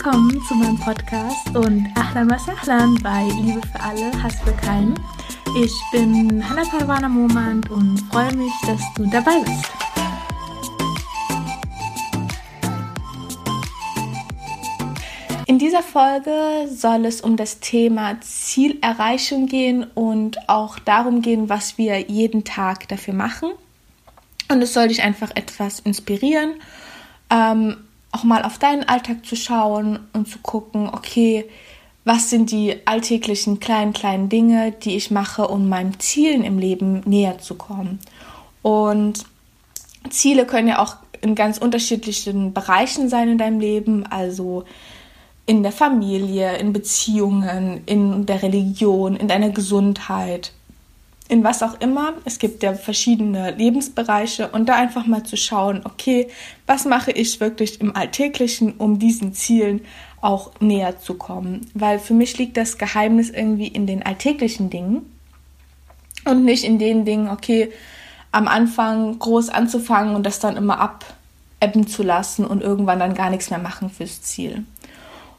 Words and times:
Willkommen 0.00 0.40
zu 0.44 0.54
meinem 0.54 0.78
Podcast 0.78 1.48
und 1.56 1.88
Ahlan 1.96 2.30
was 2.30 2.48
Ahlan 2.48 2.94
bei 3.02 3.24
Liebe 3.42 3.60
für 3.66 3.80
alle, 3.80 4.22
Hass 4.22 4.36
für 4.42 4.52
keinen. 4.52 4.94
Ich 5.60 5.72
bin 5.90 6.48
Hannah 6.48 6.62
Parwana 6.70 7.08
Momand 7.08 7.68
und 7.68 7.98
freue 8.02 8.32
mich, 8.36 8.52
dass 8.64 8.80
du 8.94 9.06
dabei 9.10 9.40
bist. 9.40 9.64
In 15.46 15.58
dieser 15.58 15.82
Folge 15.82 16.68
soll 16.72 17.04
es 17.04 17.20
um 17.20 17.36
das 17.36 17.58
Thema 17.58 18.20
Zielerreichung 18.20 19.48
gehen 19.48 19.84
und 19.96 20.48
auch 20.48 20.78
darum 20.78 21.22
gehen, 21.22 21.48
was 21.48 21.76
wir 21.76 21.98
jeden 22.08 22.44
Tag 22.44 22.86
dafür 22.86 23.14
machen. 23.14 23.50
Und 24.48 24.62
es 24.62 24.72
soll 24.74 24.86
dich 24.86 25.02
einfach 25.02 25.32
etwas 25.34 25.80
inspirieren, 25.80 26.54
ähm, 27.30 27.87
auch 28.12 28.24
mal 28.24 28.42
auf 28.42 28.58
deinen 28.58 28.84
Alltag 28.84 29.24
zu 29.24 29.36
schauen 29.36 30.00
und 30.12 30.28
zu 30.28 30.38
gucken, 30.38 30.88
okay, 30.92 31.44
was 32.04 32.30
sind 32.30 32.50
die 32.50 32.86
alltäglichen 32.86 33.60
kleinen, 33.60 33.92
kleinen 33.92 34.28
Dinge, 34.28 34.72
die 34.72 34.96
ich 34.96 35.10
mache, 35.10 35.46
um 35.46 35.68
meinen 35.68 36.00
Zielen 36.00 36.42
im 36.42 36.58
Leben 36.58 37.02
näher 37.04 37.38
zu 37.38 37.54
kommen. 37.54 37.98
Und 38.62 39.24
Ziele 40.08 40.46
können 40.46 40.68
ja 40.68 40.78
auch 40.78 40.96
in 41.20 41.34
ganz 41.34 41.58
unterschiedlichen 41.58 42.54
Bereichen 42.54 43.08
sein 43.08 43.28
in 43.28 43.38
deinem 43.38 43.60
Leben, 43.60 44.06
also 44.06 44.64
in 45.44 45.62
der 45.62 45.72
Familie, 45.72 46.56
in 46.58 46.72
Beziehungen, 46.72 47.82
in 47.86 48.26
der 48.26 48.42
Religion, 48.42 49.16
in 49.16 49.28
deiner 49.28 49.50
Gesundheit, 49.50 50.52
in 51.28 51.44
was 51.44 51.62
auch 51.62 51.80
immer. 51.80 52.14
Es 52.24 52.38
gibt 52.38 52.62
ja 52.62 52.74
verschiedene 52.74 53.50
Lebensbereiche 53.52 54.48
und 54.48 54.68
da 54.68 54.76
einfach 54.76 55.06
mal 55.06 55.22
zu 55.22 55.36
schauen, 55.36 55.82
okay, 55.84 56.28
was 56.66 56.86
mache 56.86 57.10
ich 57.12 57.40
wirklich 57.40 57.80
im 57.80 57.94
Alltäglichen, 57.94 58.72
um 58.72 58.98
diesen 58.98 59.34
Zielen 59.34 59.82
auch 60.20 60.50
näher 60.60 60.98
zu 60.98 61.14
kommen. 61.14 61.70
Weil 61.74 61.98
für 61.98 62.14
mich 62.14 62.38
liegt 62.38 62.56
das 62.56 62.78
Geheimnis 62.78 63.30
irgendwie 63.30 63.68
in 63.68 63.86
den 63.86 64.02
alltäglichen 64.02 64.70
Dingen 64.70 65.02
und 66.24 66.44
nicht 66.44 66.64
in 66.64 66.78
den 66.78 67.04
Dingen, 67.04 67.28
okay, 67.28 67.70
am 68.32 68.48
Anfang 68.48 69.18
groß 69.18 69.50
anzufangen 69.50 70.14
und 70.14 70.24
das 70.24 70.40
dann 70.40 70.56
immer 70.56 70.80
abebben 70.80 71.86
zu 71.86 72.02
lassen 72.02 72.44
und 72.44 72.62
irgendwann 72.62 72.98
dann 72.98 73.14
gar 73.14 73.30
nichts 73.30 73.50
mehr 73.50 73.58
machen 73.58 73.90
fürs 73.90 74.22
Ziel. 74.22 74.64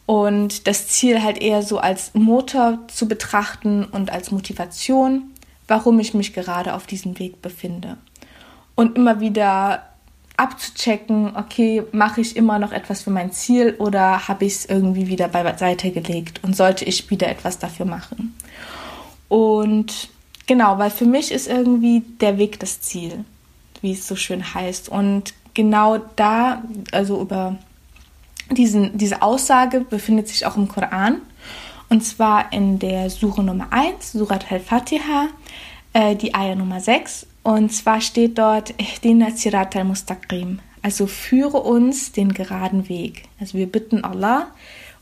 Und 0.05 0.65
das 0.65 0.87
Ziel 0.87 1.21
halt 1.21 1.39
eher 1.39 1.61
so 1.61 1.77
als 1.77 2.15
Motor 2.15 2.79
zu 2.87 3.07
betrachten 3.07 3.85
und 3.85 4.11
als 4.11 4.31
Motivation 4.31 5.31
warum 5.69 5.99
ich 5.99 6.13
mich 6.13 6.33
gerade 6.33 6.73
auf 6.73 6.87
diesem 6.87 7.19
Weg 7.19 7.41
befinde. 7.41 7.97
Und 8.75 8.97
immer 8.97 9.19
wieder 9.19 9.83
abzuchecken, 10.37 11.35
okay, 11.35 11.83
mache 11.91 12.21
ich 12.21 12.37
immer 12.37 12.59
noch 12.59 12.71
etwas 12.71 13.01
für 13.01 13.09
mein 13.09 13.31
Ziel 13.33 13.75
oder 13.77 14.29
habe 14.29 14.45
ich 14.45 14.53
es 14.53 14.65
irgendwie 14.65 15.07
wieder 15.07 15.27
beiseite 15.27 15.91
gelegt 15.91 16.41
und 16.43 16.55
sollte 16.55 16.85
ich 16.85 17.09
wieder 17.09 17.27
etwas 17.27 17.59
dafür 17.59 17.85
machen. 17.85 18.35
Und 19.27 20.09
genau, 20.47 20.77
weil 20.77 20.91
für 20.91 21.05
mich 21.05 21.31
ist 21.31 21.47
irgendwie 21.47 22.03
der 22.21 22.37
Weg 22.37 22.59
das 22.59 22.79
Ziel, 22.79 23.25
wie 23.81 23.91
es 23.91 24.07
so 24.07 24.15
schön 24.15 24.53
heißt. 24.53 24.87
Und 24.87 25.33
genau 25.53 25.97
da, 26.15 26.63
also 26.93 27.21
über 27.21 27.57
diesen, 28.49 28.97
diese 28.97 29.21
Aussage 29.21 29.81
befindet 29.81 30.29
sich 30.29 30.45
auch 30.45 30.55
im 30.55 30.69
Koran. 30.69 31.21
Und 31.89 32.01
zwar 32.03 32.53
in 32.53 32.77
der 32.77 33.09
Suche 33.09 33.41
Nummer 33.41 33.67
1, 33.71 34.11
Surat 34.11 34.51
al-Fatiha, 34.51 35.27
äh, 35.93 36.15
die 36.15 36.35
Eier 36.35 36.55
Nummer 36.55 36.79
6. 36.79 37.25
Und 37.41 37.73
zwar 37.73 37.99
steht 37.99 38.37
dort, 38.37 38.73
Ihdina 38.79 39.31
Sirat 39.31 39.75
al-Mustaqim. 39.75 40.59
Also 40.81 41.07
führe 41.07 41.61
uns 41.61 42.11
den 42.11 42.33
geraden 42.33 42.87
Weg. 42.89 43.23
Also 43.39 43.57
wir 43.57 43.67
bitten 43.67 44.03
Allah, 44.03 44.47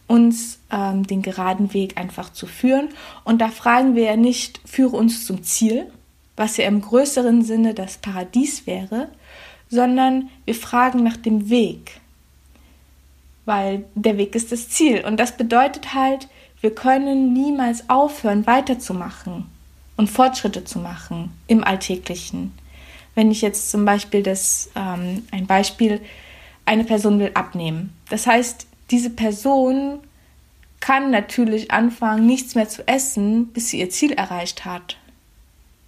uns 0.07 0.59
ähm, 0.71 1.05
den 1.05 1.21
geraden 1.21 1.73
Weg 1.73 1.97
einfach 1.97 2.31
zu 2.31 2.47
führen. 2.47 2.89
Und 3.25 3.41
da 3.41 3.49
fragen 3.49 3.95
wir 3.95 4.03
ja 4.03 4.15
nicht, 4.15 4.61
führe 4.65 4.95
uns 4.95 5.25
zum 5.25 5.43
Ziel, 5.43 5.91
was 6.37 6.55
ja 6.55 6.65
im 6.65 6.81
größeren 6.81 7.41
Sinne 7.43 7.73
das 7.73 7.97
Paradies 7.97 8.65
wäre, 8.65 9.09
sondern 9.69 10.29
wir 10.45 10.55
fragen 10.55 11.03
nach 11.03 11.17
dem 11.17 11.49
Weg. 11.49 11.99
Weil 13.43 13.83
der 13.95 14.17
Weg 14.17 14.35
ist 14.35 14.51
das 14.51 14.69
Ziel. 14.69 15.03
Und 15.05 15.19
das 15.19 15.35
bedeutet 15.35 15.93
halt, 15.93 16.29
wir 16.61 16.73
können 16.73 17.33
niemals 17.33 17.89
aufhören, 17.89 18.47
weiterzumachen 18.47 19.45
und 19.95 20.09
Fortschritte 20.09 20.63
zu 20.63 20.79
machen 20.79 21.31
im 21.47 21.63
Alltäglichen. 21.63 22.53
Wenn 23.15 23.31
ich 23.31 23.41
jetzt 23.41 23.71
zum 23.71 23.85
Beispiel 23.85 24.23
das, 24.23 24.69
ähm, 24.75 25.27
ein 25.31 25.47
Beispiel, 25.47 26.01
eine 26.65 26.83
Person 26.83 27.19
will 27.19 27.31
abnehmen. 27.33 27.93
Das 28.09 28.27
heißt, 28.27 28.67
diese 28.91 29.09
Person 29.09 29.99
kann 30.79 31.11
natürlich 31.11 31.71
anfangen, 31.71 32.25
nichts 32.25 32.55
mehr 32.55 32.69
zu 32.69 32.87
essen, 32.87 33.47
bis 33.47 33.69
sie 33.69 33.79
ihr 33.79 33.89
Ziel 33.89 34.11
erreicht 34.13 34.65
hat. 34.65 34.97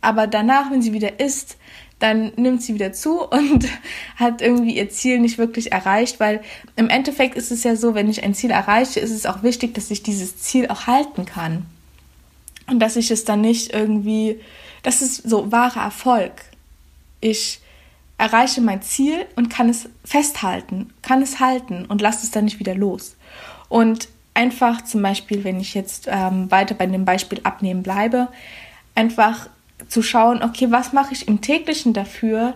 Aber 0.01 0.27
danach, 0.27 0.71
wenn 0.71 0.81
sie 0.81 0.93
wieder 0.93 1.19
isst, 1.19 1.57
dann 1.99 2.31
nimmt 2.37 2.63
sie 2.63 2.73
wieder 2.73 2.93
zu 2.93 3.21
und 3.29 3.67
hat 4.15 4.41
irgendwie 4.41 4.75
ihr 4.75 4.89
Ziel 4.89 5.19
nicht 5.19 5.37
wirklich 5.37 5.71
erreicht, 5.71 6.19
weil 6.19 6.41
im 6.75 6.89
Endeffekt 6.89 7.35
ist 7.35 7.51
es 7.51 7.63
ja 7.63 7.75
so, 7.75 7.93
wenn 7.93 8.09
ich 8.09 8.23
ein 8.23 8.33
Ziel 8.33 8.51
erreiche, 8.51 8.99
ist 8.99 9.11
es 9.11 9.25
auch 9.25 9.43
wichtig, 9.43 9.73
dass 9.73 9.91
ich 9.91 10.01
dieses 10.01 10.37
Ziel 10.37 10.67
auch 10.67 10.87
halten 10.87 11.25
kann. 11.25 11.65
Und 12.67 12.79
dass 12.79 12.95
ich 12.95 13.11
es 13.11 13.25
dann 13.25 13.41
nicht 13.41 13.73
irgendwie, 13.73 14.39
das 14.83 15.01
ist 15.01 15.27
so 15.27 15.51
wahrer 15.51 15.81
Erfolg. 15.81 16.33
Ich 17.19 17.59
erreiche 18.17 18.61
mein 18.61 18.81
Ziel 18.81 19.25
und 19.35 19.49
kann 19.49 19.69
es 19.69 19.89
festhalten, 20.05 20.91
kann 21.01 21.21
es 21.21 21.39
halten 21.39 21.85
und 21.85 22.01
lasse 22.01 22.25
es 22.25 22.31
dann 22.31 22.45
nicht 22.45 22.59
wieder 22.59 22.75
los. 22.75 23.15
Und 23.69 24.09
einfach 24.33 24.83
zum 24.83 25.01
Beispiel, 25.01 25.43
wenn 25.43 25.59
ich 25.59 25.73
jetzt 25.73 26.07
ähm, 26.09 26.49
weiter 26.51 26.75
bei 26.75 26.85
dem 26.85 27.05
Beispiel 27.05 27.39
abnehmen 27.43 27.83
bleibe, 27.83 28.27
einfach 28.93 29.49
zu 29.87 30.01
schauen, 30.01 30.43
okay, 30.43 30.71
was 30.71 30.93
mache 30.93 31.13
ich 31.13 31.27
im 31.27 31.41
täglichen 31.41 31.93
dafür, 31.93 32.55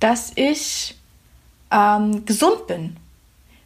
dass 0.00 0.32
ich 0.34 0.96
ähm, 1.70 2.24
gesund 2.24 2.66
bin. 2.66 2.96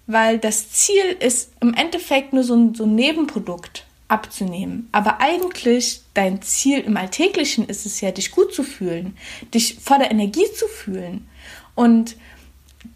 Weil 0.07 0.39
das 0.39 0.71
Ziel 0.71 1.17
ist 1.21 1.53
im 1.61 1.75
Endeffekt 1.75 2.33
nur 2.33 2.43
so 2.43 2.55
ein, 2.55 2.75
so 2.75 2.85
ein 2.85 2.95
Nebenprodukt 2.95 3.85
abzunehmen. 4.09 4.89
Aber 4.93 5.21
eigentlich 5.21 6.03
dein 6.15 6.43
Ziel 6.43 6.81
im 6.81 6.97
Alltäglichen 6.97 7.67
ist 7.67 7.87
es 7.87 8.01
ja, 8.01 8.11
dich 8.11 8.33
gut 8.33 8.53
zu 8.53 8.65
fühlen, 8.65 9.17
dich 9.55 9.79
voller 9.81 10.11
Energie 10.11 10.51
zu 10.57 10.67
fühlen 10.67 11.29
und 11.77 12.17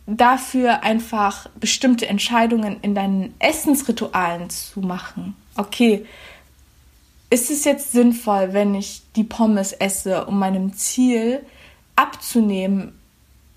dafür 0.06 0.82
einfach 0.82 1.48
bestimmte 1.60 2.06
Entscheidungen 2.06 2.78
in 2.82 2.94
deinen 2.94 3.34
Essensritualen 3.38 4.50
zu 4.50 4.80
machen. 4.80 5.36
Okay, 5.56 6.04
ist 7.34 7.50
es 7.50 7.64
jetzt 7.64 7.90
sinnvoll, 7.90 8.52
wenn 8.52 8.76
ich 8.76 9.02
die 9.16 9.24
Pommes 9.24 9.72
esse, 9.72 10.24
um 10.26 10.38
meinem 10.38 10.72
Ziel 10.74 11.44
abzunehmen, 11.96 12.92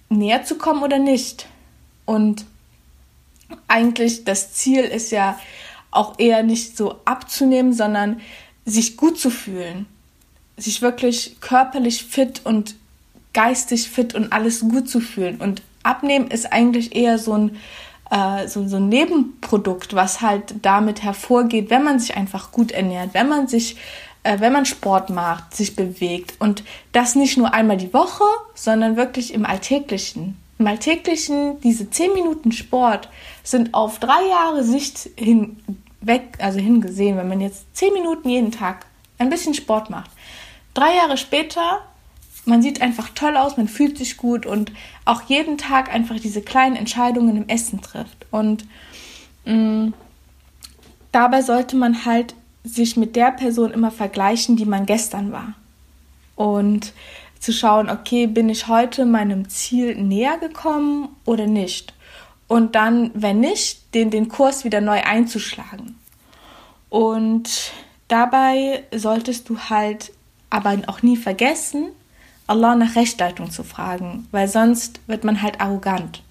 näher 0.10 0.44
zu 0.44 0.58
kommen 0.58 0.82
oder 0.82 0.98
nicht? 0.98 1.48
Und 2.06 2.46
eigentlich 3.68 4.24
das 4.24 4.54
Ziel 4.54 4.82
ist 4.82 5.12
ja 5.12 5.40
auch 5.92 6.18
eher 6.18 6.42
nicht 6.42 6.76
so 6.76 6.96
abzunehmen, 7.06 7.72
sondern 7.72 8.20
sich 8.66 8.98
gut 8.98 9.20
zu 9.20 9.30
fühlen, 9.30 9.86
sich 10.58 10.82
wirklich 10.82 11.38
körperlich 11.40 12.04
fit 12.04 12.42
und 12.46 12.74
geistig 13.34 13.92
fit 13.92 14.16
und 14.16 14.34
alles 14.34 14.62
gut 14.62 14.90
zu 14.90 15.00
fühlen. 15.00 15.38
Und 15.38 15.62
abnehmen 15.84 16.32
ist 16.32 16.52
eigentlich 16.52 16.96
eher 16.96 17.20
so 17.20 17.34
ein, 17.34 17.58
äh, 18.10 18.48
so, 18.48 18.68
so 18.68 18.78
ein 18.78 18.90
Nebenprodukt, 18.90 19.94
was 19.94 20.22
halt 20.22 20.56
damit 20.62 21.04
hervorgeht, 21.04 21.70
wenn 21.70 21.84
man 21.84 22.00
sich 22.00 22.16
einfach 22.16 22.52
gut 22.52 22.72
ernährt, 22.72 23.14
wenn 23.14 23.30
man 23.30 23.48
sich 23.48 23.78
äh, 24.28 24.42
wenn 24.42 24.52
man 24.52 24.66
Sport 24.66 25.10
macht, 25.10 25.56
sich 25.56 25.76
bewegt 25.76 26.36
und 26.40 26.64
das 26.92 27.16
nicht 27.16 27.38
nur 27.38 27.54
einmal 27.54 27.78
die 27.78 27.94
Woche, 27.94 28.26
sondern 28.56 28.98
wirklich 28.98 29.34
im 29.34 29.46
Alltäglichen. 29.46 30.38
Im 30.60 30.68
Alltäglichen, 30.68 31.62
diese 31.62 31.90
10 31.90 32.14
Minuten 32.14 32.52
Sport 32.52 33.10
sind 33.44 33.74
auf 33.74 34.00
drei 34.00 34.28
Jahre 34.28 34.64
Sicht 34.64 35.10
hinweg, 35.16 36.38
also 36.40 36.60
hingesehen, 36.60 37.16
wenn 37.16 37.30
man 37.30 37.40
jetzt 37.40 37.66
10 37.78 37.94
Minuten 37.94 38.28
jeden 38.28 38.52
Tag 38.52 38.86
ein 39.18 39.30
bisschen 39.30 39.54
Sport 39.54 39.90
macht. 39.90 40.12
Drei 40.74 40.96
Jahre 40.96 41.18
später, 41.18 41.82
man 42.48 42.62
sieht 42.62 42.82
einfach 42.82 43.10
toll 43.14 43.38
aus, 43.38 43.58
man 43.58 43.68
fühlt 43.68 43.98
sich 43.98 44.18
gut 44.18 44.46
und 44.46 44.72
auch 45.06 45.24
jeden 45.24 45.58
Tag 45.58 45.94
einfach 45.94 46.20
diese 46.20 46.42
kleinen 46.42 46.76
Entscheidungen 46.76 47.36
im 47.38 47.50
Essen 47.50 47.82
trifft. 47.82 48.26
Und 48.32 48.66
mh, 49.46 49.54
mm, 49.54 49.94
dabei 51.12 51.42
sollte 51.42 51.76
man 51.76 52.06
halt 52.06 52.36
sich 52.64 52.98
mit 52.98 53.16
der 53.16 53.32
Person 53.32 53.72
immer 53.72 53.92
vergleichen, 53.92 54.56
die 54.56 54.66
man 54.66 54.86
gestern 54.86 55.32
war. 55.32 55.54
Und 56.36 56.94
zu 57.40 57.54
schauen, 57.54 57.90
okay, 57.90 58.28
bin 58.28 58.50
ich 58.50 58.68
heute 58.68 59.06
meinem 59.06 59.50
Ziel 59.50 59.96
näher 59.96 60.38
gekommen 60.38 61.10
oder 61.26 61.48
nicht? 61.48 61.94
Und 62.48 62.76
dann, 62.76 63.12
wenn 63.14 63.40
nicht, 63.40 63.94
den, 63.94 64.10
den 64.10 64.30
Kurs 64.30 64.64
wieder 64.64 64.82
neu 64.82 65.02
einzuschlagen. 65.02 65.98
Und 66.90 67.74
dabei 68.08 68.84
solltest 68.96 69.50
du 69.50 69.60
halt 69.60 70.14
aber 70.50 70.78
auch 70.88 71.02
nie 71.02 71.18
vergessen, 71.18 71.90
Allah 72.48 72.76
nach 72.76 72.96
Rechtleitung 72.96 73.52
zu 73.52 73.64
fragen, 73.64 74.28
weil 74.32 74.48
sonst 74.48 75.02
wird 75.08 75.24
man 75.24 75.42
halt 75.42 75.62
arrogant. 75.62 76.24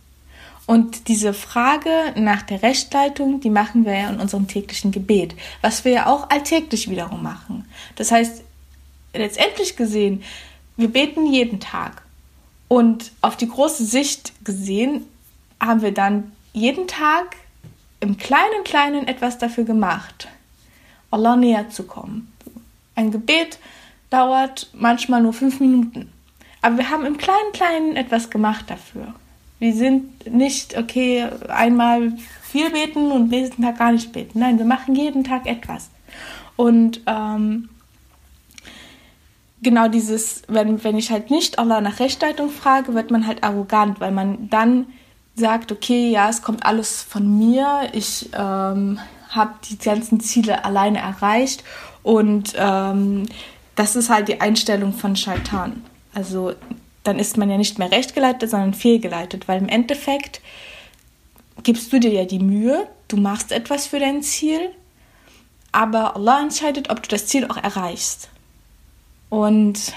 Und 0.67 1.07
diese 1.07 1.33
Frage 1.33 1.91
nach 2.17 2.43
der 2.43 2.63
Rechtleitung, 2.63 3.41
die 3.41 3.51
machen 3.51 3.85
wir 3.85 3.97
ja 3.97 4.11
in 4.11 4.19
unserem 4.19 4.49
täglichen 4.49 4.91
Gebet, 4.91 5.37
was 5.61 5.85
wir 5.85 5.93
ja 5.93 6.07
auch 6.07 6.31
alltäglich 6.31 6.91
wiederum 6.91 7.23
machen. 7.23 7.67
Das 7.95 8.11
heißt, 8.11 8.43
letztendlich 9.15 9.77
gesehen, 9.77 10.25
wir 10.77 10.89
beten 10.89 11.27
jeden 11.27 11.61
Tag. 11.61 12.03
Und 12.69 13.13
auf 13.21 13.37
die 13.37 13.49
große 13.49 13.85
Sicht 13.85 14.33
gesehen, 14.45 15.07
haben 15.61 15.83
wir 15.83 15.93
dann 15.93 16.33
jeden 16.53 16.89
Tag 16.89 17.37
im 18.01 18.17
kleinen, 18.17 18.65
kleinen 18.65 19.07
etwas 19.07 19.39
dafür 19.39 19.65
gemacht, 19.65 20.29
Allah 21.11 21.37
näher 21.37 21.71
zu 21.71 21.85
kommen. 21.85 22.33
Ein 22.95 23.13
Gebet 23.13 23.59
dauert 24.11 24.69
manchmal 24.75 25.23
nur 25.23 25.33
fünf 25.33 25.61
Minuten. 25.61 26.13
Aber 26.63 26.79
wir 26.79 26.91
haben 26.91 27.05
im 27.05 27.17
kleinen, 27.19 27.53
kleinen 27.53 27.97
etwas 27.97 28.31
gemacht 28.31 28.65
dafür. 28.69 29.15
Wir 29.59 29.73
sind 29.73 30.33
nicht, 30.33 30.77
okay, 30.77 31.27
einmal 31.49 32.13
viel 32.43 32.71
beten 32.71 33.11
und 33.11 33.31
nächsten 33.31 33.63
Tag 33.63 33.79
gar 33.79 33.93
nicht 33.93 34.13
beten. 34.13 34.39
Nein, 34.39 34.59
wir 34.59 34.67
machen 34.67 34.95
jeden 34.95 35.25
Tag 35.25 35.47
etwas. 35.47 35.91
Und 36.57 37.01
ähm, 37.07 37.69
genau 39.63 39.89
dieses, 39.89 40.43
wenn, 40.49 40.83
wenn 40.85 40.99
ich 40.99 41.11
halt 41.11 41.31
nicht 41.31 41.59
Allah 41.59 41.81
nach 41.81 42.01
Rechtleitung 42.01 42.51
frage, 42.51 42.95
wird 42.95 43.11
man 43.11 43.27
halt 43.27 43.43
arrogant, 43.43 44.01
weil 44.01 44.13
man 44.13 44.49
dann 44.51 44.87
sagt, 45.35 45.71
okay, 45.71 46.11
ja, 46.11 46.29
es 46.29 46.43
kommt 46.43 46.65
alles 46.65 47.03
von 47.03 47.39
mir, 47.39 47.91
ich 47.93 48.31
ähm, 48.33 48.99
habe 49.31 49.55
die 49.69 49.79
ganzen 49.79 50.21
Ziele 50.21 50.65
alleine 50.65 50.99
erreicht 50.99 51.63
und 52.03 52.55
ähm, 52.57 53.27
das 53.77 53.95
ist 53.95 54.11
halt 54.11 54.29
die 54.29 54.41
Einstellung 54.41 54.93
von 54.93 55.15
Shaitan. 55.15 55.83
Also 56.15 56.55
dann 57.05 57.19
ist 57.19 57.37
man 57.37 57.51
ja 57.51 57.57
nicht 57.57 57.79
mehr 57.79 57.93
rechtgeleitet, 57.93 58.51
sondern 58.51 58.75
fehlgeleitet, 58.75 59.47
weil 59.47 59.61
im 59.61 59.69
Endeffekt 59.69 60.41
gibst 61.63 61.93
du 61.93 62.01
dir 62.01 62.11
ja 62.11 62.25
die 62.25 62.39
Mühe, 62.39 62.89
du 63.09 63.17
machst 63.17 63.53
etwas 63.53 63.87
für 63.87 64.01
dein 64.01 64.23
Ziel, 64.23 64.71
aber 65.73 66.17
Allah 66.17 66.43
entscheidet, 66.43 66.91
ob 66.91 67.03
du 67.03 67.09
das 67.09 67.27
Ziel 67.27 67.45
auch 67.47 67.57
erreichst. 67.57 68.31
Und 69.29 69.93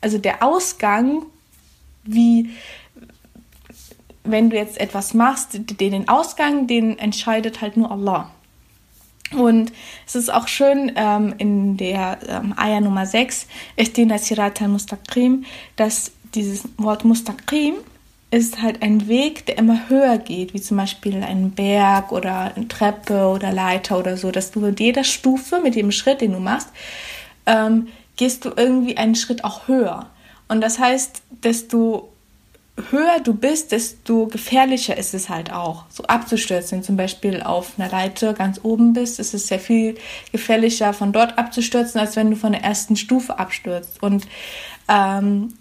also 0.00 0.18
der 0.18 0.42
Ausgang, 0.42 1.22
wie 2.04 2.50
wenn 4.24 4.50
du 4.50 4.56
jetzt 4.56 4.78
etwas 4.78 5.14
machst, 5.14 5.50
den 5.80 6.08
Ausgang, 6.08 6.66
den 6.66 6.98
entscheidet 6.98 7.60
halt 7.60 7.76
nur 7.76 7.90
Allah. 7.90 8.30
Und 9.32 9.72
es 10.06 10.14
ist 10.14 10.32
auch 10.32 10.46
schön 10.46 10.92
ähm, 10.94 11.34
in 11.38 11.76
der 11.76 12.18
ähm, 12.28 12.54
Ayah 12.56 12.80
Nummer 12.80 13.06
6, 13.06 13.46
Ihdina 13.76 14.18
Sirat 14.18 14.62
al-Mustaqim, 14.62 15.44
dass 15.74 16.12
dieses 16.34 16.68
Wort 16.76 17.04
Mustaqim 17.04 17.74
ist 18.30 18.60
halt 18.60 18.82
ein 18.82 19.08
Weg, 19.08 19.46
der 19.46 19.58
immer 19.58 19.88
höher 19.88 20.18
geht, 20.18 20.52
wie 20.52 20.60
zum 20.60 20.76
Beispiel 20.76 21.22
ein 21.22 21.52
Berg 21.52 22.12
oder 22.12 22.54
eine 22.54 22.68
Treppe 22.68 23.26
oder 23.26 23.52
Leiter 23.52 23.98
oder 23.98 24.16
so, 24.16 24.30
dass 24.30 24.50
du 24.50 24.60
mit 24.60 24.80
jeder 24.80 25.04
Stufe, 25.04 25.60
mit 25.60 25.76
jedem 25.76 25.92
Schritt, 25.92 26.20
den 26.20 26.32
du 26.32 26.40
machst, 26.40 26.68
ähm, 27.46 27.88
gehst 28.16 28.44
du 28.44 28.52
irgendwie 28.56 28.96
einen 28.96 29.14
Schritt 29.14 29.44
auch 29.44 29.68
höher. 29.68 30.10
Und 30.48 30.60
das 30.60 30.78
heißt, 30.78 31.22
desto 31.42 32.12
höher 32.90 33.20
du 33.20 33.34
bist, 33.34 33.72
desto 33.72 34.26
gefährlicher 34.26 34.96
ist 34.96 35.14
es 35.14 35.28
halt 35.28 35.52
auch, 35.52 35.84
so 35.88 36.04
abzustürzen. 36.04 36.82
Zum 36.82 36.96
Beispiel 36.96 37.42
auf 37.42 37.72
einer 37.78 37.90
Leiter 37.90 38.34
ganz 38.34 38.60
oben 38.62 38.92
bist, 38.92 39.18
ist 39.18 39.34
es 39.34 39.48
sehr 39.48 39.60
viel 39.60 39.96
gefährlicher, 40.32 40.92
von 40.92 41.12
dort 41.12 41.38
abzustürzen, 41.38 42.00
als 42.00 42.16
wenn 42.16 42.30
du 42.30 42.36
von 42.36 42.52
der 42.52 42.62
ersten 42.62 42.96
Stufe 42.96 43.38
abstürzt. 43.38 44.02
Und 44.02 44.26
ähm, 44.88 45.54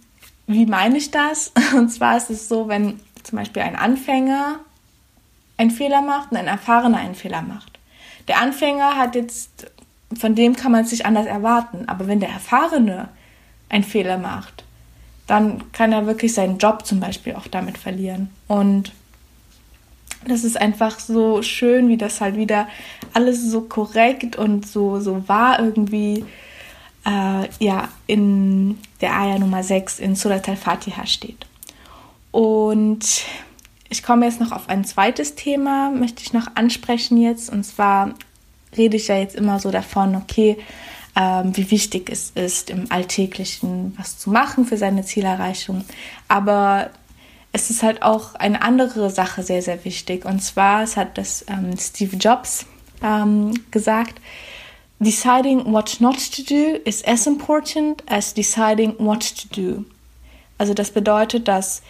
wie 0.47 0.65
meine 0.65 0.97
ich 0.97 1.11
das? 1.11 1.53
Und 1.75 1.89
zwar 1.89 2.17
ist 2.17 2.29
es 2.29 2.49
so, 2.49 2.67
wenn 2.67 2.99
zum 3.23 3.39
Beispiel 3.39 3.63
ein 3.63 3.75
Anfänger 3.75 4.59
einen 5.57 5.71
Fehler 5.71 6.01
macht 6.01 6.31
und 6.31 6.37
ein 6.37 6.47
Erfahrener 6.47 6.97
einen 6.97 7.15
Fehler 7.15 7.41
macht. 7.41 7.79
Der 8.27 8.41
Anfänger 8.41 8.97
hat 8.97 9.15
jetzt, 9.15 9.71
von 10.17 10.35
dem 10.35 10.55
kann 10.55 10.73
man 10.73 10.83
es 10.83 10.89
sich 10.89 11.05
anders 11.05 11.25
erwarten, 11.25 11.87
aber 11.87 12.07
wenn 12.07 12.19
der 12.19 12.29
Erfahrene 12.29 13.07
einen 13.69 13.85
Fehler 13.85 14.17
macht, 14.17 14.64
dann 15.27 15.71
kann 15.71 15.91
er 15.91 16.05
wirklich 16.05 16.33
seinen 16.33 16.57
Job 16.57 16.85
zum 16.85 16.99
Beispiel 16.99 17.33
auch 17.33 17.47
damit 17.47 17.77
verlieren. 17.77 18.29
Und 18.47 18.91
das 20.27 20.43
ist 20.43 20.59
einfach 20.59 20.99
so 20.99 21.41
schön, 21.41 21.87
wie 21.87 21.97
das 21.97 22.21
halt 22.21 22.35
wieder 22.35 22.67
alles 23.13 23.43
so 23.43 23.61
korrekt 23.61 24.35
und 24.35 24.67
so, 24.67 24.99
so 24.99 25.27
wahr 25.27 25.59
irgendwie 25.59 26.25
äh, 27.05 27.47
ja, 27.59 27.89
in 28.07 28.79
der 29.01 29.15
Ayah 29.15 29.39
Nummer 29.39 29.63
6 29.63 29.99
in 29.99 30.15
Surat 30.15 30.49
al-Fatiha 30.49 31.05
steht. 31.05 31.45
Und 32.31 33.23
ich 33.89 34.03
komme 34.03 34.25
jetzt 34.25 34.41
noch 34.41 34.51
auf 34.51 34.67
ein 34.67 34.83
zweites 34.83 35.35
Thema, 35.35 35.91
möchte 35.91 36.23
ich 36.23 36.33
noch 36.33 36.47
ansprechen 36.55 37.21
jetzt. 37.21 37.49
Und 37.49 37.63
zwar 37.63 38.13
rede 38.75 38.97
ich 38.97 39.07
ja 39.07 39.17
jetzt 39.17 39.35
immer 39.35 39.59
so 39.59 39.71
davon, 39.71 40.15
okay, 40.15 40.57
ähm, 41.15 41.55
wie 41.55 41.71
wichtig 41.71 42.09
es 42.09 42.31
ist, 42.31 42.69
im 42.69 42.91
Alltäglichen 42.91 43.93
was 43.97 44.17
zu 44.17 44.29
machen 44.29 44.65
für 44.65 44.77
seine 44.77 45.03
Zielerreichung. 45.03 45.85
Aber 46.27 46.89
es 47.51 47.69
ist 47.69 47.83
halt 47.83 48.01
auch 48.01 48.35
eine 48.35 48.61
andere 48.61 49.09
Sache 49.09 49.41
sehr, 49.41 49.61
sehr 49.61 49.85
wichtig. 49.85 50.25
Und 50.25 50.41
zwar, 50.41 50.83
es 50.83 50.97
hat 50.97 51.17
das 51.17 51.45
ähm, 51.47 51.77
Steve 51.77 52.17
Jobs 52.17 52.65
ähm, 53.01 53.53
gesagt, 53.71 54.19
deciding 54.99 55.71
what 55.71 55.97
not 55.99 56.17
to 56.35 56.41
do 56.43 56.79
is 56.83 57.03
as 57.05 57.27
important 57.27 58.03
as 58.09 58.33
deciding 58.33 58.95
what 58.97 59.21
to 59.21 59.47
do. 59.61 59.85
Also 60.57 60.73
das 60.73 60.91
bedeutet, 60.91 61.47
dass 61.47 61.81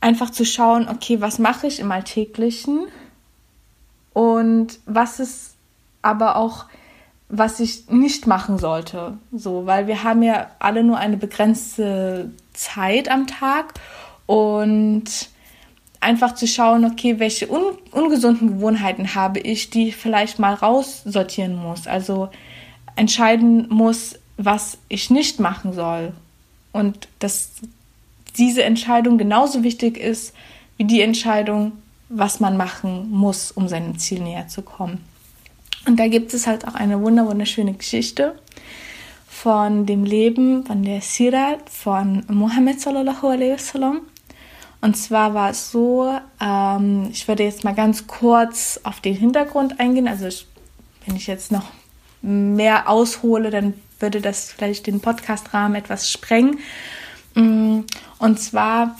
einfach 0.00 0.30
zu 0.30 0.44
schauen, 0.44 0.88
okay, 0.88 1.20
was 1.20 1.38
mache 1.38 1.66
ich 1.66 1.80
im 1.80 1.92
Alltäglichen 1.92 2.86
und 4.12 4.78
was 4.86 5.20
ist 5.20 5.54
aber 6.02 6.36
auch 6.36 6.64
was 7.30 7.60
ich 7.60 7.88
nicht 7.88 8.26
machen 8.26 8.58
sollte. 8.58 9.16
So, 9.32 9.64
weil 9.64 9.86
wir 9.86 10.02
haben 10.02 10.22
ja 10.22 10.48
alle 10.58 10.82
nur 10.82 10.98
eine 10.98 11.16
begrenzte 11.16 12.30
Zeit 12.52 13.08
am 13.08 13.26
Tag 13.26 13.74
und 14.26 15.04
einfach 16.00 16.34
zu 16.34 16.46
schauen, 16.46 16.84
okay, 16.84 17.18
welche 17.18 17.48
un 17.50 17.78
ungesunden 17.92 18.48
Gewohnheiten 18.48 19.14
habe 19.14 19.38
ich, 19.40 19.70
die 19.70 19.88
ich 19.88 19.96
vielleicht 19.96 20.38
mal 20.38 20.54
raussortieren 20.54 21.56
muss. 21.56 21.86
Also 21.86 22.30
entscheiden 22.96 23.68
muss, 23.68 24.18
was 24.36 24.78
ich 24.88 25.10
nicht 25.10 25.38
machen 25.38 25.72
soll. 25.72 26.12
Und 26.72 27.08
dass 27.18 27.52
diese 28.36 28.64
Entscheidung 28.64 29.18
genauso 29.18 29.62
wichtig 29.62 29.98
ist 29.98 30.34
wie 30.76 30.84
die 30.84 31.02
Entscheidung, 31.02 31.72
was 32.08 32.40
man 32.40 32.56
machen 32.56 33.10
muss, 33.10 33.52
um 33.52 33.68
seinem 33.68 33.98
Ziel 33.98 34.20
näher 34.20 34.48
zu 34.48 34.62
kommen. 34.62 35.04
Und 35.86 35.98
da 35.98 36.08
gibt 36.08 36.34
es 36.34 36.46
halt 36.46 36.66
auch 36.66 36.74
eine 36.74 37.00
wunderschöne 37.00 37.74
Geschichte 37.74 38.34
von 39.28 39.86
dem 39.86 40.04
Leben 40.04 40.66
von 40.66 40.82
der 40.82 41.00
Sirat 41.00 41.70
von 41.70 42.24
Mohammed 42.28 42.80
sallallahu 42.80 43.28
alaihi 43.28 43.52
wasallam. 43.52 44.02
Und 44.82 44.96
zwar 44.96 45.34
war 45.34 45.50
es 45.50 45.70
so, 45.70 46.14
ähm, 46.40 47.08
ich 47.10 47.26
würde 47.28 47.44
jetzt 47.44 47.64
mal 47.64 47.74
ganz 47.74 48.06
kurz 48.06 48.80
auf 48.82 49.00
den 49.00 49.14
Hintergrund 49.14 49.80
eingehen. 49.80 50.08
Also 50.08 50.26
ich, 50.26 50.46
wenn 51.06 51.16
ich 51.16 51.26
jetzt 51.26 51.52
noch 51.52 51.70
mehr 52.22 52.88
aushole, 52.88 53.50
dann 53.50 53.74
würde 53.98 54.20
das 54.20 54.52
vielleicht 54.52 54.86
den 54.86 55.00
Podcast-Rahmen 55.00 55.74
etwas 55.74 56.10
sprengen. 56.10 56.58
Mm, 57.34 57.80
und 58.18 58.40
zwar 58.40 58.96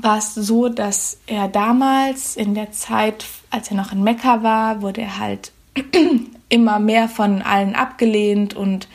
war 0.00 0.18
es 0.18 0.34
so, 0.34 0.68
dass 0.68 1.18
er 1.26 1.48
damals 1.48 2.36
in 2.36 2.54
der 2.54 2.72
Zeit, 2.72 3.24
als 3.50 3.70
er 3.70 3.76
noch 3.76 3.92
in 3.92 4.02
Mekka 4.02 4.42
war, 4.42 4.82
wurde 4.82 5.02
er 5.02 5.18
halt 5.18 5.52
immer 6.48 6.78
mehr 6.78 7.08
von 7.08 7.42
allen 7.42 7.74
abgelehnt 7.74 8.54
und 8.54 8.88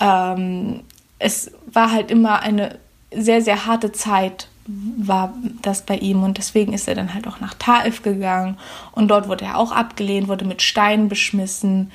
ähm, 0.00 0.80
es 1.18 1.52
war 1.72 1.92
halt 1.92 2.10
immer 2.10 2.40
eine 2.40 2.78
sehr, 3.12 3.42
sehr 3.42 3.66
harte 3.66 3.92
Zeit 3.92 4.48
war 4.66 5.34
das 5.62 5.84
bei 5.84 5.96
ihm 5.96 6.22
und 6.22 6.38
deswegen 6.38 6.72
ist 6.72 6.86
er 6.86 6.94
dann 6.94 7.14
halt 7.14 7.26
auch 7.26 7.40
nach 7.40 7.54
Taif 7.54 8.02
gegangen 8.02 8.56
und 8.92 9.08
dort 9.08 9.28
wurde 9.28 9.46
er 9.46 9.58
auch 9.58 9.72
abgelehnt, 9.72 10.28
wurde 10.28 10.44
mit 10.44 10.62
Steinen 10.62 11.08
beschmissen 11.08 11.90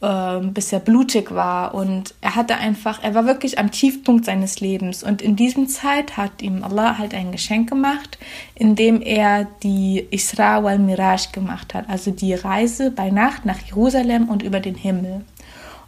äh, 0.00 0.40
bis 0.40 0.72
er 0.72 0.80
blutig 0.80 1.34
war. 1.34 1.74
Und 1.74 2.14
er 2.20 2.34
hatte 2.34 2.56
einfach, 2.56 3.02
er 3.02 3.14
war 3.14 3.26
wirklich 3.26 3.58
am 3.58 3.70
Tiefpunkt 3.70 4.24
seines 4.24 4.60
Lebens. 4.60 5.02
Und 5.02 5.22
in 5.22 5.36
diesem 5.36 5.68
Zeit 5.68 6.16
hat 6.16 6.42
ihm 6.42 6.64
Allah 6.64 6.98
halt 6.98 7.14
ein 7.14 7.32
Geschenk 7.32 7.68
gemacht, 7.68 8.18
indem 8.54 9.02
er 9.02 9.46
die 9.62 10.06
Isra 10.10 10.64
wal 10.64 10.78
Miraj 10.78 11.32
gemacht 11.32 11.74
hat, 11.74 11.88
also 11.88 12.10
die 12.10 12.34
Reise 12.34 12.90
bei 12.90 13.10
Nacht 13.10 13.44
nach 13.44 13.58
Jerusalem 13.58 14.28
und 14.28 14.42
über 14.42 14.60
den 14.60 14.74
Himmel. 14.74 15.24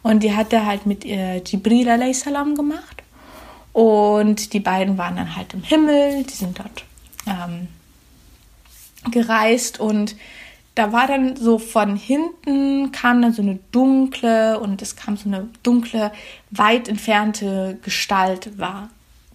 Und 0.03 0.23
die 0.23 0.35
hat 0.35 0.53
er 0.53 0.67
halt 0.67 0.85
mit 0.85 1.05
äh, 1.05 1.39
Jibril 1.39 1.89
a.s. 1.89 2.25
gemacht. 2.25 3.03
Und 3.73 4.53
die 4.53 4.61
beiden 4.61 4.99
waren 4.99 5.17
dann 5.17 5.37
halt 5.37 5.55
im 5.55 5.63
Himmel, 5.63 6.25
die 6.25 6.35
sind 6.35 6.59
dort 6.59 6.85
ähm, 7.27 7.69
gereist 9.11 9.81
und 9.81 10.17
da 10.75 10.93
war 10.93 11.07
dann 11.07 11.37
so 11.37 11.59
von 11.59 11.97
hinten 11.97 12.93
kam 12.93 13.21
dann 13.21 13.33
so 13.33 13.43
eine 13.43 13.59
dunkle 13.73 14.59
und 14.59 14.81
es 14.81 14.97
kam 14.97 15.17
so 15.17 15.29
eine 15.29 15.49
dunkle, 15.63 16.13
weit 16.51 16.89
entfernte 16.89 17.79
Gestalt 17.83 18.59
war 18.59 18.89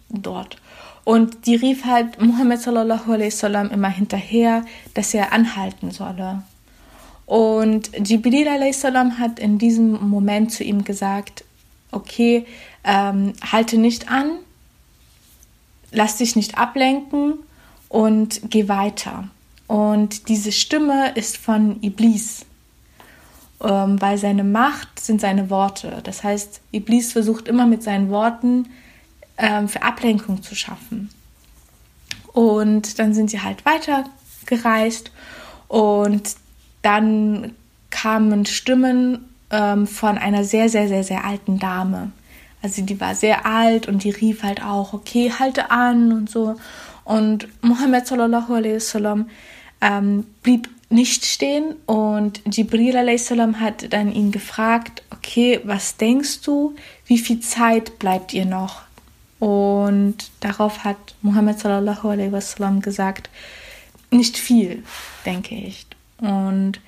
dort. 0.09 0.57
Und 1.03 1.45
die 1.45 1.55
rief 1.55 1.85
halt 1.85 2.19
Muhammad 2.21 2.59
sallallahu 2.59 3.13
alaihi 3.13 3.31
wasallam 3.31 3.69
immer 3.69 3.89
hinterher, 3.89 4.65
dass 4.93 5.13
er 5.13 5.31
anhalten 5.31 5.91
solle. 5.91 6.43
Und 7.25 7.91
Jibril 8.07 8.47
alaihi 8.47 8.73
salam 8.73 9.19
hat 9.19 9.39
in 9.39 9.57
diesem 9.57 10.09
Moment 10.09 10.51
zu 10.51 10.63
ihm 10.63 10.83
gesagt, 10.83 11.43
okay, 11.91 12.45
ähm, 12.83 13.33
halte 13.51 13.77
nicht 13.77 14.09
an, 14.09 14.31
lass 15.91 16.17
dich 16.17 16.35
nicht 16.35 16.57
ablenken 16.57 17.35
und 17.89 18.41
geh 18.49 18.67
weiter. 18.67 19.29
Und 19.67 20.29
diese 20.29 20.51
Stimme 20.51 21.11
ist 21.15 21.37
von 21.37 21.81
Iblis, 21.83 22.45
ähm, 23.61 24.01
weil 24.01 24.17
seine 24.17 24.43
Macht 24.43 24.99
sind 24.99 25.19
seine 25.19 25.49
Worte. 25.49 25.99
Das 26.03 26.23
heißt, 26.23 26.61
Iblis 26.71 27.11
versucht 27.11 27.47
immer 27.47 27.65
mit 27.65 27.83
seinen 27.83 28.09
Worten 28.09 28.69
ähm, 29.37 29.67
für 29.67 29.81
Ablenkung 29.81 30.41
zu 30.41 30.55
schaffen. 30.55 31.09
Und 32.33 32.99
dann 32.99 33.13
sind 33.13 33.29
sie 33.29 33.41
halt 33.41 33.65
weitergereist 33.65 35.11
und 35.67 36.35
dann 36.81 37.55
kamen 37.89 38.45
Stimmen 38.45 39.25
ähm, 39.49 39.87
von 39.87 40.17
einer 40.17 40.43
sehr, 40.43 40.69
sehr, 40.69 40.87
sehr, 40.87 41.03
sehr 41.03 41.25
alten 41.25 41.59
Dame. 41.59 42.11
Also 42.61 42.81
die 42.81 42.99
war 42.99 43.15
sehr 43.15 43.45
alt 43.45 43.87
und 43.87 44.03
die 44.03 44.09
rief 44.09 44.43
halt 44.43 44.63
auch, 44.63 44.93
okay, 44.93 45.31
halte 45.37 45.71
an 45.71 46.11
und 46.11 46.29
so. 46.29 46.55
Und 47.07 47.47
Muhammad 47.63 48.05
sallallahu 48.05 48.53
alaihi 48.53 48.75
wasallam 48.75 49.29
ähm, 49.79 50.25
blieb 50.43 50.69
nicht 50.89 51.25
stehen 51.25 51.75
und 51.85 52.41
Jibril 52.53 52.97
a.s. 52.97 53.31
hat 53.31 53.93
dann 53.93 54.11
ihn 54.11 54.33
gefragt, 54.33 55.03
okay, 55.11 55.61
was 55.63 55.95
denkst 55.95 56.41
du, 56.41 56.75
wie 57.05 57.17
viel 57.17 57.39
Zeit 57.39 57.97
bleibt 57.97 58.33
ihr 58.33 58.45
noch? 58.45 58.81
Und 59.39 60.17
darauf 60.41 60.83
hat 60.83 60.97
Muhammad 61.21 61.59
sallallahu 61.59 62.09
alaihi 62.09 62.33
wasallam 62.33 62.81
gesagt, 62.81 63.29
nicht 64.11 64.37
viel, 64.37 64.83
denke 65.25 65.55
ich. 65.55 65.85
Und 66.17 66.81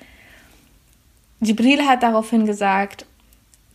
Jibril 1.40 1.86
hat 1.86 2.02
daraufhin 2.02 2.44
gesagt, 2.44 3.06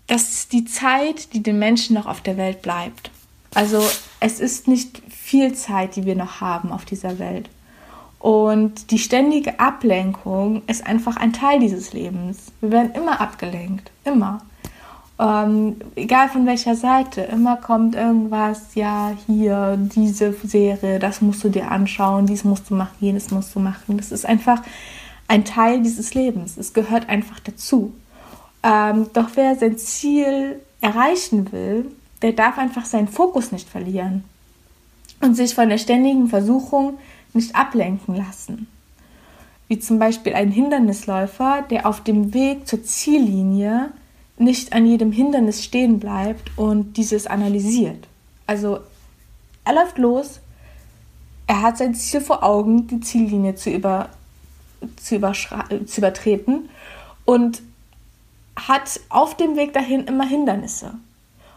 das 0.06 0.30
ist 0.30 0.54
die 0.54 0.66
Zeit, 0.66 1.34
die 1.34 1.42
den 1.42 1.58
Menschen 1.58 1.96
noch 1.96 2.06
auf 2.06 2.22
der 2.22 2.38
Welt 2.38 2.62
bleibt. 2.62 3.10
Also 3.56 3.84
es 4.26 4.40
ist 4.40 4.68
nicht 4.68 5.04
viel 5.08 5.54
Zeit, 5.54 5.96
die 5.96 6.06
wir 6.06 6.16
noch 6.16 6.42
haben 6.42 6.72
auf 6.72 6.84
dieser 6.84 7.20
Welt. 7.20 7.48
Und 8.18 8.90
die 8.90 8.98
ständige 8.98 9.60
Ablenkung 9.60 10.64
ist 10.66 10.88
einfach 10.88 11.16
ein 11.18 11.32
Teil 11.32 11.60
dieses 11.60 11.94
Lebens. 11.94 12.52
Wir 12.60 12.72
werden 12.72 12.92
immer 12.96 13.22
abgelenkt, 13.22 13.92
immer. 14.04 14.42
Ähm, 15.20 15.76
egal 15.96 16.30
von 16.30 16.48
welcher 16.48 16.76
Seite, 16.76 17.22
immer 17.22 17.58
kommt 17.58 17.94
irgendwas, 17.94 18.74
ja, 18.74 19.14
hier, 19.28 19.78
diese 19.78 20.34
Serie, 20.34 20.98
das 20.98 21.22
musst 21.22 21.44
du 21.44 21.50
dir 21.50 21.70
anschauen, 21.70 22.26
dies 22.26 22.44
musst 22.44 22.72
du 22.72 22.74
machen, 22.74 22.96
jenes 23.00 23.30
musst 23.30 23.54
du 23.54 23.60
machen. 23.60 23.98
Das 23.98 24.12
ist 24.12 24.26
einfach 24.26 24.64
ein 25.28 25.46
Teil 25.46 25.84
dieses 25.84 26.16
Lebens. 26.16 26.58
Es 26.58 26.74
gehört 26.74 27.10
einfach 27.10 27.40
dazu. 27.42 27.94
Ähm, 28.64 29.06
doch 29.14 29.30
wer 29.36 29.56
sein 29.56 29.78
Ziel 29.78 30.62
erreichen 30.82 31.52
will, 31.52 31.92
der 32.26 32.34
darf 32.34 32.58
einfach 32.58 32.86
seinen 32.86 33.08
Fokus 33.08 33.52
nicht 33.52 33.70
verlieren 33.70 34.24
und 35.22 35.36
sich 35.36 35.54
von 35.54 35.70
der 35.70 35.78
ständigen 35.78 36.28
Versuchung 36.28 36.98
nicht 37.34 37.56
ablenken 37.56 38.16
lassen. 38.16 38.66
Wie 39.68 39.78
zum 39.78 40.00
Beispiel 40.00 40.34
ein 40.34 40.50
Hindernisläufer, 40.50 41.64
der 41.70 41.86
auf 41.86 42.02
dem 42.02 42.34
Weg 42.34 42.68
zur 42.68 42.82
Ziellinie 42.82 43.92
nicht 44.40 44.74
an 44.74 44.88
jedem 44.88 45.12
Hindernis 45.12 45.64
stehen 45.64 46.00
bleibt 46.00 46.58
und 46.58 46.98
dieses 46.98 47.28
analysiert. 47.28 48.08
Also 48.48 48.80
er 49.64 49.76
läuft 49.76 50.00
los, 50.00 50.40
er 51.46 51.62
hat 51.62 51.78
sein 51.78 51.94
Ziel 51.94 52.22
vor 52.22 52.44
Augen, 52.44 52.88
die 52.88 53.02
Ziellinie 53.02 53.54
zu, 53.54 53.70
über, 53.70 54.10
zu, 54.96 55.20
zu 55.20 55.98
übertreten 56.00 56.70
und 57.26 57.62
hat 58.56 59.00
auf 59.10 59.38
dem 59.38 59.56
Weg 59.56 59.74
dahin 59.74 60.06
immer 60.06 60.26
Hindernisse. 60.26 60.96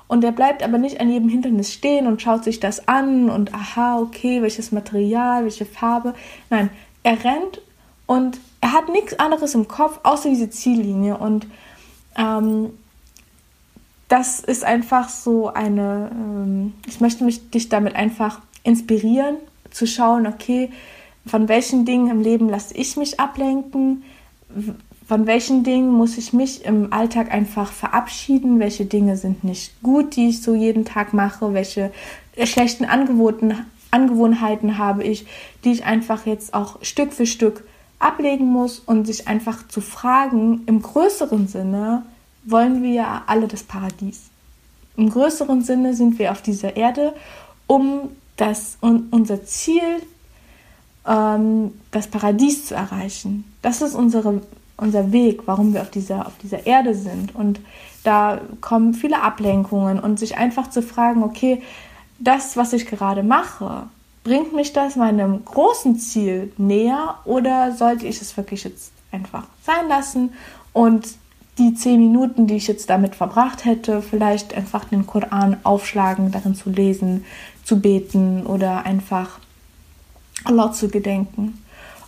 Und 0.08 0.24
er 0.24 0.32
bleibt 0.32 0.62
aber 0.62 0.78
nicht 0.78 1.00
an 1.00 1.10
jedem 1.10 1.28
Hindernis 1.28 1.72
stehen 1.72 2.06
und 2.06 2.22
schaut 2.22 2.42
sich 2.42 2.60
das 2.60 2.88
an 2.88 3.28
und 3.28 3.54
aha, 3.54 3.98
okay, 3.98 4.40
welches 4.42 4.72
Material, 4.72 5.44
welche 5.44 5.66
Farbe. 5.66 6.14
Nein, 6.48 6.70
er 7.02 7.22
rennt 7.24 7.60
und 8.06 8.40
er 8.62 8.72
hat 8.72 8.88
nichts 8.88 9.18
anderes 9.18 9.54
im 9.54 9.68
Kopf 9.68 10.00
außer 10.02 10.30
diese 10.30 10.48
Ziellinie. 10.48 11.18
Und 11.18 11.46
ähm, 12.16 12.70
das 14.08 14.40
ist 14.40 14.64
einfach 14.64 15.10
so 15.10 15.48
eine, 15.48 16.10
ähm, 16.10 16.72
ich 16.86 17.00
möchte 17.00 17.24
mich 17.24 17.50
dich 17.50 17.68
damit 17.68 17.94
einfach 17.94 18.40
inspirieren, 18.62 19.36
zu 19.70 19.86
schauen, 19.86 20.26
okay, 20.26 20.70
von 21.26 21.48
welchen 21.48 21.84
Dingen 21.84 22.10
im 22.10 22.22
Leben 22.22 22.48
lasse 22.48 22.74
ich 22.74 22.96
mich 22.96 23.20
ablenken, 23.20 24.02
von 25.08 25.26
welchen 25.26 25.64
Dingen 25.64 25.90
muss 25.90 26.18
ich 26.18 26.34
mich 26.34 26.66
im 26.66 26.92
Alltag 26.92 27.32
einfach 27.32 27.72
verabschieden, 27.72 28.60
welche 28.60 28.84
Dinge 28.84 29.16
sind 29.16 29.42
nicht 29.42 29.72
gut, 29.82 30.16
die 30.16 30.28
ich 30.28 30.42
so 30.42 30.54
jeden 30.54 30.84
Tag 30.84 31.14
mache, 31.14 31.54
welche 31.54 31.90
schlechten 32.44 32.84
Angewohnheiten 32.84 34.76
habe 34.76 35.04
ich, 35.04 35.26
die 35.64 35.72
ich 35.72 35.86
einfach 35.86 36.26
jetzt 36.26 36.52
auch 36.52 36.76
Stück 36.82 37.14
für 37.14 37.24
Stück 37.24 37.64
ablegen 37.98 38.46
muss 38.46 38.80
und 38.80 39.06
sich 39.06 39.26
einfach 39.26 39.66
zu 39.68 39.80
fragen, 39.80 40.60
im 40.66 40.82
größeren 40.82 41.48
Sinne 41.48 42.02
wollen 42.44 42.82
wir 42.82 42.92
ja 42.92 43.22
alle 43.26 43.48
das 43.48 43.62
Paradies. 43.62 44.24
Im 44.98 45.08
größeren 45.08 45.62
Sinne 45.62 45.94
sind 45.94 46.18
wir 46.18 46.32
auf 46.32 46.42
dieser 46.42 46.76
Erde, 46.76 47.14
um 47.66 48.10
das, 48.36 48.76
um 48.82 49.08
unser 49.10 49.42
Ziel, 49.44 50.02
ähm, 51.06 51.72
das 51.92 52.08
Paradies 52.08 52.66
zu 52.66 52.74
erreichen. 52.74 53.44
Das 53.62 53.80
ist 53.80 53.94
unsere 53.94 54.42
unser 54.78 55.12
Weg, 55.12 55.42
warum 55.46 55.74
wir 55.74 55.82
auf 55.82 55.90
dieser, 55.90 56.26
auf 56.26 56.38
dieser 56.42 56.66
Erde 56.66 56.94
sind. 56.94 57.34
Und 57.34 57.60
da 58.04 58.40
kommen 58.60 58.94
viele 58.94 59.20
Ablenkungen 59.20 60.00
und 60.00 60.18
sich 60.18 60.38
einfach 60.38 60.70
zu 60.70 60.82
fragen, 60.82 61.22
okay, 61.22 61.62
das, 62.18 62.56
was 62.56 62.72
ich 62.72 62.86
gerade 62.86 63.22
mache, 63.22 63.84
bringt 64.24 64.52
mich 64.52 64.72
das 64.72 64.96
meinem 64.96 65.44
großen 65.44 65.98
Ziel 65.98 66.52
näher 66.56 67.16
oder 67.24 67.72
sollte 67.72 68.06
ich 68.06 68.20
es 68.20 68.36
wirklich 68.36 68.64
jetzt 68.64 68.92
einfach 69.12 69.44
sein 69.62 69.88
lassen 69.88 70.30
und 70.72 71.06
die 71.58 71.74
zehn 71.74 71.98
Minuten, 71.98 72.46
die 72.46 72.56
ich 72.56 72.68
jetzt 72.68 72.88
damit 72.88 73.16
verbracht 73.16 73.64
hätte, 73.64 74.00
vielleicht 74.00 74.54
einfach 74.54 74.84
den 74.84 75.06
Koran 75.06 75.56
aufschlagen, 75.64 76.30
darin 76.30 76.54
zu 76.54 76.70
lesen, 76.70 77.24
zu 77.64 77.80
beten 77.80 78.46
oder 78.46 78.84
einfach 78.86 79.40
Allah 80.44 80.72
zu 80.72 80.88
gedenken. 80.88 81.58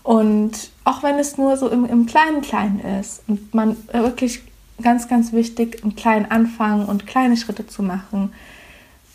Und 0.02 0.71
auch 0.85 1.02
wenn 1.02 1.19
es 1.19 1.37
nur 1.37 1.57
so 1.57 1.69
im, 1.69 1.85
im 1.85 2.07
kleinen 2.07 2.42
Kleinen 2.42 2.80
ist 2.80 3.23
und 3.26 3.54
man 3.54 3.76
wirklich 3.92 4.42
ganz, 4.83 5.09
ganz 5.09 5.33
wichtig, 5.33 5.83
einen 5.83 5.95
kleinen 5.95 6.30
Anfang 6.30 6.87
und 6.87 7.07
kleine 7.07 7.37
Schritte 7.37 7.66
zu 7.66 7.83
machen, 7.83 8.33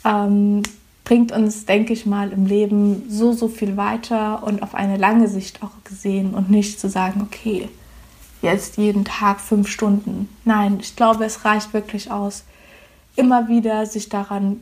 ähm, 0.03 0.61
bringt 1.03 1.31
uns, 1.31 1.65
denke 1.65 1.93
ich 1.93 2.05
mal, 2.05 2.31
im 2.31 2.45
Leben 2.45 3.03
so, 3.09 3.31
so 3.31 3.47
viel 3.47 3.77
weiter 3.77 4.43
und 4.43 4.63
auf 4.63 4.75
eine 4.75 4.97
lange 4.97 5.27
Sicht 5.27 5.61
auch 5.63 5.83
gesehen 5.83 6.33
und 6.33 6.49
nicht 6.49 6.79
zu 6.79 6.89
sagen, 6.89 7.21
okay, 7.21 7.69
jetzt 8.41 8.77
jeden 8.77 9.05
Tag 9.05 9.39
fünf 9.39 9.67
Stunden. 9.69 10.29
Nein, 10.45 10.79
ich 10.81 10.95
glaube, 10.95 11.25
es 11.25 11.45
reicht 11.45 11.73
wirklich 11.73 12.11
aus, 12.11 12.43
immer 13.15 13.47
wieder 13.47 13.85
sich 13.85 14.09
daran 14.09 14.61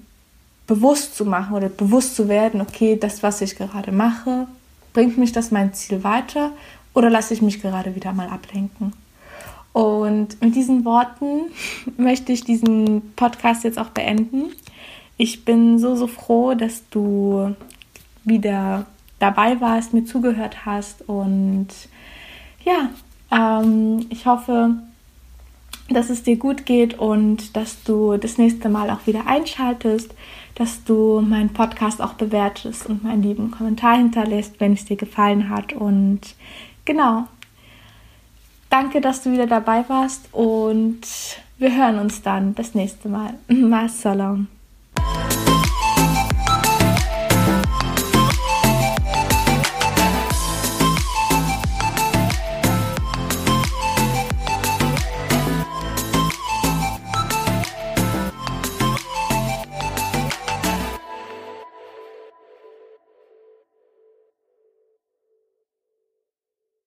bewusst 0.67 1.15
zu 1.15 1.25
machen 1.25 1.55
oder 1.55 1.69
bewusst 1.69 2.15
zu 2.15 2.27
werden, 2.27 2.61
okay, 2.61 2.97
das, 2.99 3.23
was 3.23 3.41
ich 3.41 3.55
gerade 3.55 3.91
mache, 3.91 4.47
Bringt 4.93 5.17
mich 5.17 5.31
das 5.31 5.51
mein 5.51 5.73
Ziel 5.73 6.03
weiter 6.03 6.51
oder 6.93 7.09
lasse 7.09 7.33
ich 7.33 7.41
mich 7.41 7.62
gerade 7.62 7.95
wieder 7.95 8.13
mal 8.13 8.29
ablenken? 8.29 8.93
Und 9.73 10.39
mit 10.41 10.55
diesen 10.55 10.85
Worten 10.85 11.51
möchte 11.97 12.31
ich 12.31 12.43
diesen 12.43 13.13
Podcast 13.15 13.63
jetzt 13.63 13.79
auch 13.79 13.89
beenden. 13.89 14.51
Ich 15.17 15.45
bin 15.45 15.79
so, 15.79 15.95
so 15.95 16.07
froh, 16.07 16.53
dass 16.53 16.88
du 16.89 17.55
wieder 18.23 18.85
dabei 19.19 19.59
warst, 19.62 19.93
mir 19.93 20.05
zugehört 20.05 20.65
hast 20.65 21.07
und 21.07 21.67
ja, 22.63 22.89
ähm, 23.31 24.05
ich 24.09 24.25
hoffe, 24.25 24.75
dass 25.89 26.09
es 26.09 26.23
dir 26.23 26.38
gut 26.38 26.65
geht 26.65 26.97
und 26.97 27.55
dass 27.55 27.83
du 27.83 28.17
das 28.17 28.38
nächste 28.38 28.69
Mal 28.69 28.89
auch 28.89 29.05
wieder 29.05 29.27
einschaltest 29.27 30.13
dass 30.55 30.83
du 30.83 31.22
meinen 31.22 31.50
Podcast 31.50 32.01
auch 32.01 32.13
bewertest 32.13 32.86
und 32.86 33.03
meinen 33.03 33.24
lieben 33.24 33.51
Kommentar 33.51 33.98
hinterlässt, 33.98 34.60
wenn 34.60 34.74
es 34.74 34.86
dir 34.86 34.98
gefallen 34.98 35.50
hat. 35.50 35.74
Und 35.74 36.22
genau, 36.86 37.27
danke, 38.69 39.01
dass 39.01 39.24
du 39.24 39.31
wieder 39.31 39.48
dabei 39.48 39.83
warst 39.88 40.29
und 40.31 41.01
wir 41.57 41.75
hören 41.75 42.00
uns 42.00 42.22
dann 42.22 42.55
das 42.55 42.75
nächste 42.75 43.10
Mal. 43.10 43.36
Salam. 43.89 44.48